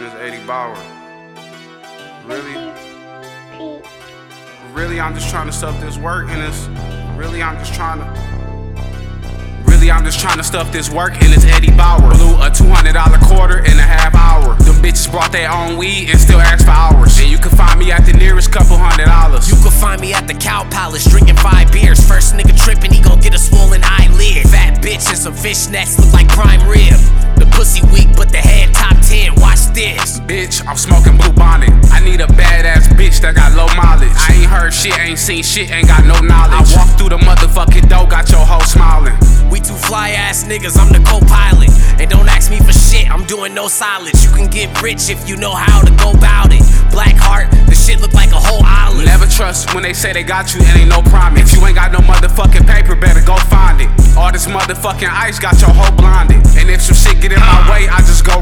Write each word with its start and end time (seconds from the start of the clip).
and 0.00 0.06
it's 0.08 0.16
Eddie 0.16 0.46
Bauer. 0.46 0.74
Really? 2.24 2.72
Really, 4.72 5.00
I'm 5.00 5.14
just 5.14 5.28
trying 5.28 5.46
to 5.46 5.52
stuff 5.52 5.78
this 5.80 5.98
work 5.98 6.28
and 6.28 6.42
it's 6.42 6.68
really, 7.18 7.42
I'm 7.42 7.58
just 7.58 7.74
trying 7.74 7.98
to. 7.98 8.30
Really, 9.64 9.90
I'm 9.90 10.04
just 10.04 10.20
trying 10.20 10.38
to 10.38 10.44
stuff 10.44 10.72
this 10.72 10.90
work 10.90 11.12
and 11.20 11.32
it's 11.34 11.44
Eddie 11.44 11.72
Bauer. 11.76 12.14
Blew 12.14 12.34
a 12.36 12.48
$200 12.48 13.28
quarter 13.28 13.58
in 13.58 13.78
a 13.78 13.82
half 13.82 14.14
hour. 14.14 14.54
Them 14.64 14.76
bitches 14.82 15.10
brought 15.10 15.32
their 15.32 15.50
own 15.50 15.76
weed 15.76 16.08
and 16.10 16.18
still 16.18 16.40
asked 16.40 16.64
for 16.64 16.70
hours. 16.70 17.18
And 17.18 17.30
you 17.30 17.38
can 17.38 17.50
find 17.50 17.78
me 17.78 17.92
at 17.92 18.06
the 18.06 18.12
nearest 18.12 18.52
couple 18.52 18.76
hundred 18.78 19.06
dollars. 19.06 19.50
You 19.50 19.56
can 19.56 19.72
find 19.72 20.00
me 20.00 20.14
at 20.14 20.26
the 20.26 20.34
Cow 20.34 20.68
Palace 20.70 21.04
drinking 21.04 21.36
five 21.36 21.72
beers. 21.72 22.00
First 22.06 22.34
nigga 22.34 22.56
tripping, 22.56 22.92
he 22.92 23.02
gon' 23.02 23.20
get 23.20 23.34
a 23.34 23.38
swollen 23.38 23.82
eyelid. 23.84 24.48
Fat 24.48 24.82
bitch 24.82 25.08
and 25.08 25.18
some 25.18 25.34
fishnets 25.34 25.98
look 25.98 26.12
like 26.12 26.28
prime 26.28 26.66
rib. 26.68 26.96
The 27.40 27.48
pussy 27.52 27.80
weak, 27.92 28.09
I'm 31.10 31.18
blue 31.18 31.34
bonnet. 31.34 31.74
I 31.90 31.98
need 31.98 32.20
a 32.20 32.30
badass 32.30 32.94
bitch 32.94 33.18
that 33.26 33.34
got 33.34 33.50
low 33.58 33.66
mileage. 33.74 34.14
I 34.14 34.38
ain't 34.38 34.46
heard 34.46 34.70
shit, 34.70 34.94
ain't 34.94 35.18
seen 35.18 35.42
shit, 35.42 35.66
ain't 35.74 35.90
got 35.90 36.06
no 36.06 36.14
knowledge. 36.22 36.54
I 36.54 36.62
walk 36.78 36.94
through 36.94 37.10
the 37.10 37.18
motherfucking 37.18 37.90
door, 37.90 38.06
got 38.06 38.30
your 38.30 38.46
hoe 38.46 38.62
smiling. 38.62 39.18
We 39.50 39.58
two 39.58 39.74
fly 39.74 40.14
ass 40.14 40.46
niggas, 40.46 40.78
I'm 40.78 40.94
the 40.94 41.02
co 41.02 41.18
pilot. 41.26 41.74
And 41.98 42.06
don't 42.06 42.30
ask 42.30 42.46
me 42.46 42.62
for 42.62 42.70
shit, 42.70 43.10
I'm 43.10 43.26
doing 43.26 43.58
no 43.58 43.66
silence. 43.66 44.22
You 44.22 44.30
can 44.30 44.46
get 44.46 44.70
rich 44.80 45.10
if 45.10 45.28
you 45.28 45.34
know 45.34 45.50
how 45.50 45.82
to 45.82 45.90
go 45.98 46.14
about 46.14 46.54
it. 46.54 46.62
Black 46.94 47.18
heart, 47.18 47.50
the 47.66 47.74
shit 47.74 47.98
look 47.98 48.14
like 48.14 48.30
a 48.30 48.38
whole 48.38 48.62
island. 48.62 49.10
Never 49.10 49.26
trust 49.26 49.74
when 49.74 49.82
they 49.82 49.92
say 49.92 50.12
they 50.12 50.22
got 50.22 50.54
you, 50.54 50.62
it 50.62 50.70
ain't 50.78 50.94
no 50.94 51.02
promise. 51.10 51.50
If 51.50 51.58
you 51.58 51.66
ain't 51.66 51.74
got 51.74 51.90
no 51.90 51.98
motherfucking 52.06 52.70
paper, 52.70 52.94
better 52.94 53.20
go 53.26 53.34
find 53.50 53.82
it. 53.82 53.90
All 54.14 54.30
this 54.30 54.46
motherfucking 54.46 55.10
ice 55.10 55.42
got 55.42 55.60
your 55.60 55.74
hoe 55.74 55.90
blinded. 55.96 56.38
And 56.54 56.70
if 56.70 56.82
some 56.82 56.94
shit 56.94 57.20
get 57.20 57.34
in 57.34 57.42
my 57.42 57.50
ah. 57.50 57.66
way, 57.66 57.88
I 57.90 57.98
just 58.06 58.24
go. 58.24 58.38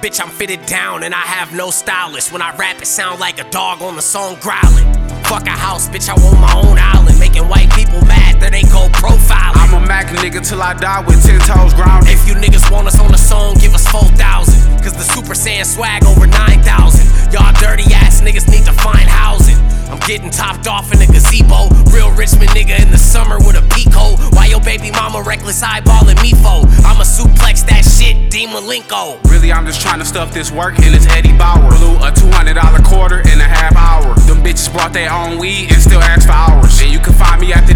Bitch, 0.00 0.18
I'm 0.18 0.30
fitted 0.30 0.64
down 0.64 1.02
and 1.02 1.14
I 1.14 1.20
have 1.20 1.52
no 1.52 1.70
stylist. 1.70 2.32
When 2.32 2.40
I 2.40 2.56
rap, 2.56 2.80
it 2.80 2.86
sound 2.86 3.20
like 3.20 3.38
a 3.38 3.44
dog 3.50 3.82
on 3.82 3.96
the 3.96 4.02
song 4.02 4.40
growling. 4.40 4.88
Fuck 5.28 5.44
a 5.44 5.52
house, 5.52 5.88
bitch, 5.92 6.08
I 6.08 6.16
want 6.24 6.40
my 6.40 6.54
own 6.56 6.78
island. 6.80 7.20
Making 7.20 7.44
white 7.52 7.68
people 7.76 8.00
mad 8.08 8.40
that 8.40 8.54
ain't 8.54 8.72
go 8.72 8.88
profiling. 8.96 9.60
I'm 9.60 9.76
a 9.76 9.86
Mac 9.86 10.06
nigga 10.08 10.40
till 10.40 10.62
I 10.62 10.72
die 10.72 11.04
with 11.04 11.20
10 11.20 11.40
toes 11.44 11.74
grounded. 11.74 12.08
If 12.08 12.26
you 12.26 12.32
niggas 12.32 12.72
want 12.72 12.88
us 12.88 12.98
on 12.98 13.12
the 13.12 13.20
song, 13.20 13.60
give 13.60 13.74
us 13.74 13.86
4,000. 13.92 14.80
Cause 14.80 14.96
the 14.96 15.04
Super 15.04 15.36
Saiyan 15.36 15.68
swag 15.68 16.02
over 16.08 16.26
9,000. 16.26 16.64
Y'all 17.28 17.52
dirty 17.60 17.92
ass 17.92 18.24
niggas 18.24 18.48
need 18.48 18.64
to 18.64 18.72
find 18.72 19.04
housing. 19.04 19.60
I'm 19.92 20.00
getting 20.08 20.30
topped 20.30 20.66
off 20.66 20.88
in 20.96 21.02
a 21.02 21.06
reckless 25.22 25.62
eyeballing 25.62 26.20
me 26.22 26.32
for? 26.32 26.64
I'ma 26.86 27.04
suplex 27.04 27.66
that 27.66 27.84
shit, 27.84 28.30
D 28.30 28.46
Malenko. 28.46 29.22
Really, 29.30 29.52
I'm 29.52 29.66
just 29.66 29.80
trying 29.80 29.98
to 29.98 30.04
stuff 30.04 30.32
this 30.32 30.50
work 30.50 30.78
and 30.78 30.94
it's 30.94 31.06
Eddie 31.06 31.36
Bauer. 31.36 31.68
Blew 31.76 31.96
a 31.96 32.12
$200 32.12 32.84
quarter 32.84 33.20
in 33.20 33.40
a 33.40 33.48
half 33.48 33.76
hour. 33.76 34.14
Them 34.26 34.42
bitches 34.42 34.72
brought 34.72 34.92
their 34.92 35.12
own 35.12 35.38
weed 35.38 35.72
and 35.72 35.80
still 35.80 36.00
asked 36.00 36.26
for 36.26 36.32
hours. 36.32 36.80
And 36.80 36.90
you 36.92 36.98
can 37.00 37.12
find 37.14 37.40
me 37.40 37.52
at 37.52 37.66
the 37.66 37.74